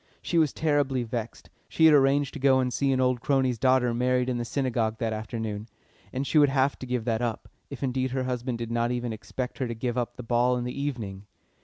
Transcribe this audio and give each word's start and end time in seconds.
She 0.23 0.39
was 0.39 0.51
terribly 0.51 1.03
vexed 1.03 1.51
she 1.69 1.85
had 1.85 1.93
arranged 1.93 2.33
to 2.33 2.39
go 2.39 2.59
and 2.59 2.73
see 2.73 2.91
an 2.91 2.99
old 2.99 3.21
crony's 3.21 3.59
daughter 3.59 3.93
married 3.93 4.29
in 4.29 4.39
the 4.39 4.45
Synagogue 4.45 4.97
that 4.97 5.13
afternoon, 5.13 5.67
and 6.11 6.25
she 6.25 6.39
would 6.39 6.49
have 6.49 6.79
to 6.79 6.87
give 6.87 7.05
that 7.05 7.21
up, 7.21 7.47
if 7.69 7.83
indeed 7.83 8.09
her 8.09 8.23
husband 8.23 8.57
did 8.57 8.71
not 8.71 8.89
even 8.89 9.13
expect 9.13 9.59
her 9.59 9.67
to 9.67 9.75
give 9.75 9.99
up 9.99 10.15
the 10.17 10.23
ball 10.23 10.57
in 10.57 10.63
the 10.63 10.81
evening. 10.81 11.27